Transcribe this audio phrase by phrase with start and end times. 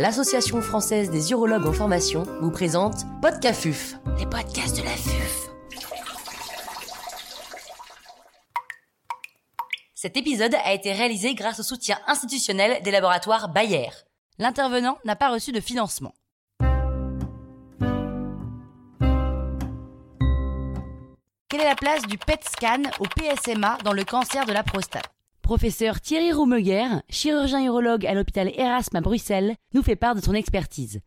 [0.00, 5.50] l'Association française des urologues en formation, vous présente Podcafuf, les podcasts de la FUF.
[9.94, 13.90] Cet épisode a été réalisé grâce au soutien institutionnel des laboratoires Bayer.
[14.38, 16.14] L'intervenant n'a pas reçu de financement.
[21.50, 25.10] Quelle est la place du PET scan au PSMA dans le cancer de la prostate?
[25.50, 30.32] Professeur Thierry Roumeguer, chirurgien urologue à l'hôpital Erasme à Bruxelles, nous fait part de son
[30.32, 31.00] expertise.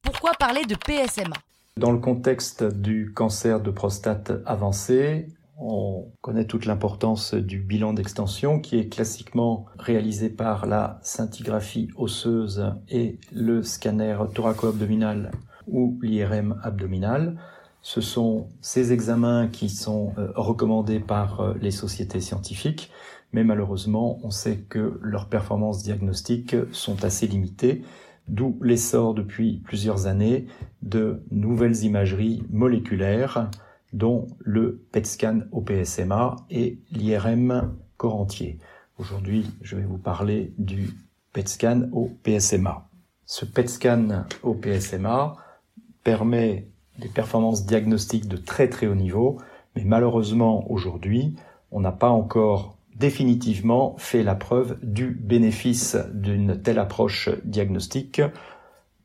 [0.00, 1.34] Pourquoi parler de PSMA
[1.76, 5.26] Dans le contexte du cancer de prostate avancé,
[5.58, 12.76] on connaît toute l'importance du bilan d'extension qui est classiquement réalisé par la scintigraphie osseuse
[12.88, 15.32] et le scanner thoraco-abdominal
[15.66, 17.40] ou l'IRM abdominal.
[17.82, 22.90] Ce sont ces examens qui sont euh, recommandés par euh, les sociétés scientifiques,
[23.32, 27.82] mais malheureusement, on sait que leurs performances diagnostiques sont assez limitées,
[28.26, 30.46] d'où l'essor depuis plusieurs années
[30.82, 33.50] de nouvelles imageries moléculaires,
[33.92, 38.58] dont le PET scan au PSMA et l'IRM corps entier.
[38.98, 40.90] Aujourd'hui, je vais vous parler du
[41.32, 42.88] PET scan au PSMA.
[43.24, 45.36] Ce PET scan au PSMA
[46.02, 46.68] permet
[46.98, 49.38] des performances diagnostiques de très très haut niveau,
[49.76, 51.36] mais malheureusement aujourd'hui,
[51.70, 58.20] on n'a pas encore définitivement fait la preuve du bénéfice d'une telle approche diagnostique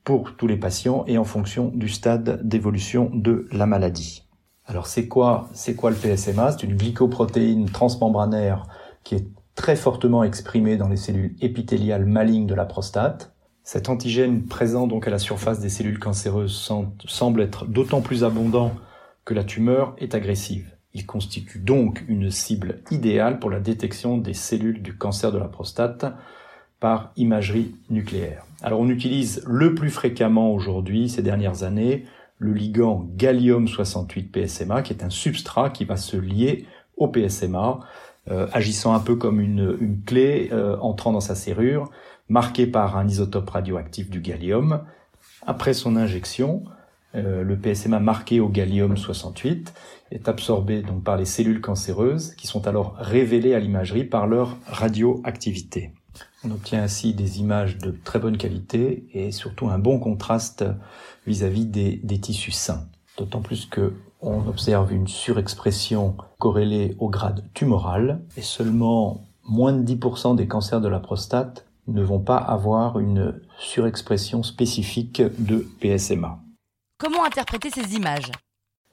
[0.03, 4.23] pour tous les patients et en fonction du stade d'évolution de la maladie.
[4.65, 8.67] Alors c'est quoi c'est quoi le PSMA C'est une glycoprotéine transmembranaire
[9.03, 13.32] qui est très fortement exprimée dans les cellules épithéliales malignes de la prostate
[13.63, 16.69] cet antigène présent donc à la surface des cellules cancéreuses
[17.07, 18.73] semble être d'autant plus abondant
[19.23, 20.69] que la tumeur est agressive.
[20.93, 25.47] Il constitue donc une cible idéale pour la détection des cellules du cancer de la
[25.47, 26.05] prostate
[26.79, 28.45] par imagerie nucléaire.
[28.61, 32.05] Alors on utilise le plus fréquemment aujourd'hui, ces dernières années,
[32.39, 36.65] le ligand gallium-68 PSMA, qui est un substrat qui va se lier
[36.97, 37.79] au PSMA,
[38.29, 41.89] euh, agissant un peu comme une, clé euh, entrant dans sa serrure
[42.29, 44.81] marqué par un isotope radioactif du gallium.
[45.45, 46.63] Après son injection,
[47.15, 49.73] euh, le PSMA marqué au gallium 68
[50.11, 54.57] est absorbé donc par les cellules cancéreuses qui sont alors révélées à l'imagerie par leur
[54.67, 55.91] radioactivité.
[56.43, 60.65] On obtient ainsi des images de très bonne qualité et surtout un bon contraste
[61.25, 62.87] vis-à-vis des, des, tissus sains.
[63.17, 69.83] D'autant plus que on observe une surexpression corrélée au grade tumoral et seulement moins de
[69.83, 76.39] 10% des cancers de la prostate ne vont pas avoir une surexpression spécifique de PSMA.
[76.97, 78.31] Comment interpréter ces images?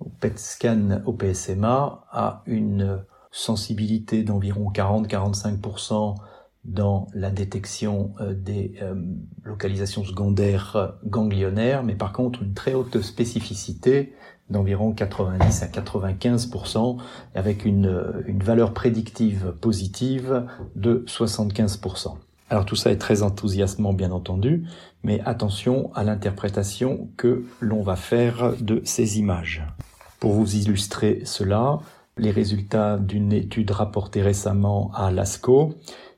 [0.00, 6.16] Le PET scan au PSMA a une sensibilité d'environ 40-45%
[6.64, 8.94] dans la détection euh, des euh,
[9.44, 14.14] localisations secondaires ganglionnaires, mais par contre une très haute spécificité
[14.50, 16.98] d'environ 90 à 95%,
[17.34, 22.16] avec une, une valeur prédictive positive de 75%.
[22.50, 24.64] Alors tout ça est très enthousiasmant bien entendu,
[25.04, 29.64] mais attention à l'interprétation que l'on va faire de ces images.
[30.18, 31.78] Pour vous illustrer cela,
[32.18, 35.76] les résultats d'une étude rapportée récemment à l'ASCO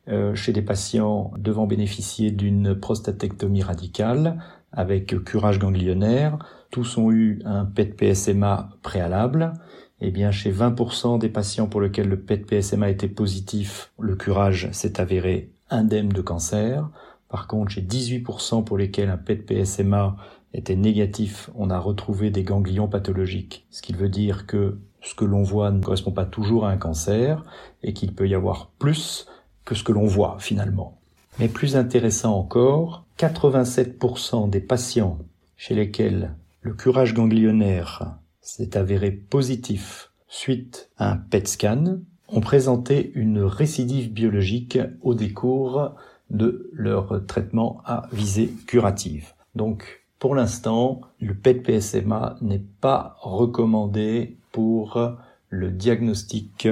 [0.09, 4.39] euh, chez des patients devant bénéficier d'une prostatectomie radicale
[4.73, 6.39] avec curage ganglionnaire,
[6.71, 9.53] tous ont eu un PET-PSMA préalable.
[10.01, 14.99] Eh bien, chez 20% des patients pour lesquels le PET-PSMA était positif, le curage s'est
[14.99, 16.89] avéré indemne de cancer.
[17.29, 20.17] Par contre, chez 18% pour lesquels un PET-PSMA
[20.55, 25.25] était négatif, on a retrouvé des ganglions pathologiques, ce qui veut dire que ce que
[25.25, 27.45] l'on voit ne correspond pas toujours à un cancer
[27.83, 29.27] et qu'il peut y avoir plus
[29.65, 30.99] que ce que l'on voit finalement.
[31.39, 35.19] Mais plus intéressant encore, 87% des patients
[35.57, 41.99] chez lesquels le curage ganglionnaire s'est avéré positif suite à un PET scan
[42.33, 45.95] ont présenté une récidive biologique au décours
[46.31, 49.35] de leur traitement à visée curative.
[49.55, 55.17] Donc, pour l'instant, le PET-PSMA n'est pas recommandé pour
[55.49, 56.69] le diagnostic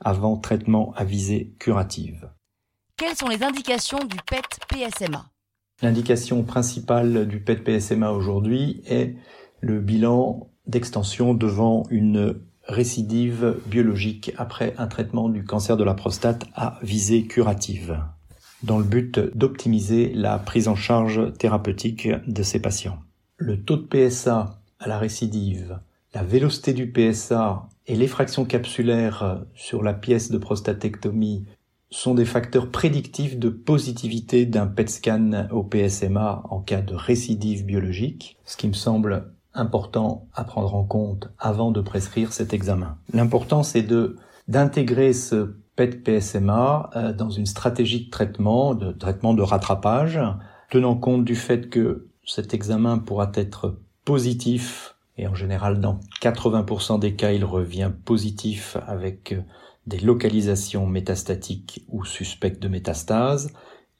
[0.00, 2.30] avant traitement à visée curative.
[2.96, 5.24] Quelles sont les indications du PET-PSMA
[5.82, 9.16] L'indication principale du PET-PSMA aujourd'hui est
[9.60, 12.38] le bilan d'extension devant une
[12.70, 17.98] récidive biologique après un traitement du cancer de la prostate à visée curative,
[18.62, 22.98] dans le but d'optimiser la prise en charge thérapeutique de ces patients.
[23.36, 25.80] Le taux de PSA à la récidive,
[26.14, 31.44] la vélocité du PSA et l'effraction capsulaire sur la pièce de prostatectomie
[31.90, 37.64] sont des facteurs prédictifs de positivité d'un PET scan au PSMA en cas de récidive
[37.64, 42.96] biologique, ce qui me semble important à prendre en compte avant de prescrire cet examen.
[43.12, 44.16] L'important c'est de
[44.48, 50.20] d'intégrer ce PET PSMA euh, dans une stratégie de traitement, de traitement de rattrapage,
[50.70, 56.98] tenant compte du fait que cet examen pourra être positif et en général dans 80%
[56.98, 59.42] des cas il revient positif avec euh,
[59.86, 63.52] des localisations métastatiques ou suspectes de métastase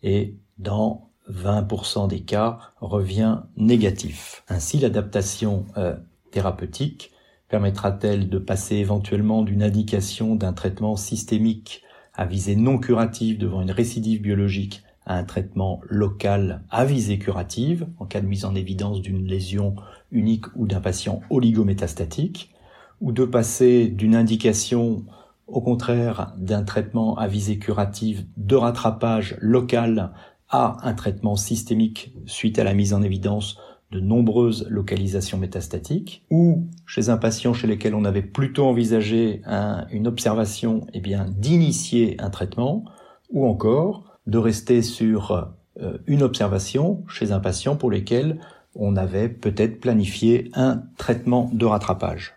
[0.03, 4.43] et dans 20% des cas revient négatif.
[4.49, 5.97] Ainsi, l'adaptation euh,
[6.31, 7.13] thérapeutique
[7.49, 11.83] permettra-t-elle de passer éventuellement d'une indication d'un traitement systémique
[12.15, 17.89] à visée non curative devant une récidive biologique à un traitement local à visée curative
[17.99, 19.75] en cas de mise en évidence d'une lésion
[20.13, 22.55] unique ou d'un patient oligométastatique,
[23.01, 25.05] ou de passer d'une indication
[25.47, 30.13] au contraire d'un traitement à visée curative de rattrapage local
[30.51, 33.59] à un traitement systémique suite à la mise en évidence
[33.91, 39.43] de nombreuses localisations métastatiques, ou chez un patient chez lequel on avait plutôt envisagé
[39.91, 42.85] une observation, eh bien d'initier un traitement,
[43.31, 48.41] ou encore de rester sur euh, une observation chez un patient pour lequel
[48.75, 52.37] on avait peut-être planifié un traitement de rattrapage.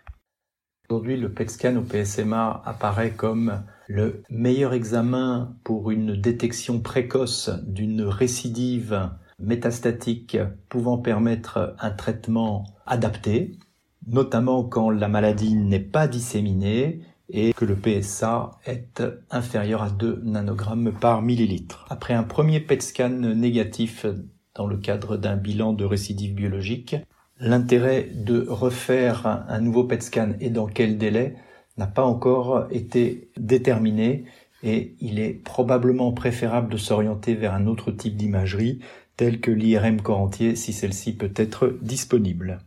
[0.88, 7.50] Aujourd'hui, le PET scan au PSMA apparaît comme le meilleur examen pour une détection précoce
[7.66, 10.38] d'une récidive métastatique
[10.68, 13.58] pouvant permettre un traitement adapté,
[14.06, 17.00] notamment quand la maladie n'est pas disséminée
[17.30, 21.86] et que le PSA est inférieur à 2 nanogrammes par millilitre.
[21.90, 24.06] Après un premier PET scan négatif
[24.54, 26.96] dans le cadre d'un bilan de récidive biologique,
[27.40, 31.34] L'intérêt de refaire un, nouveau PET scan et dans quel délai?
[31.76, 34.24] N'a pas encore été déterminé
[34.62, 38.80] et il est probablement préférable de s'orienter vers un autre type d'imagerie
[39.16, 42.58] tel que l'IRM corps entier si celle-ci peut être disponible.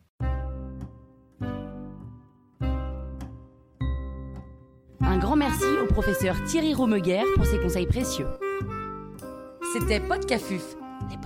[5.01, 8.27] Un grand merci au professeur Thierry Romeguer pour ses conseils précieux.
[9.73, 10.75] C'était Podcafuf,
[11.09, 11.17] les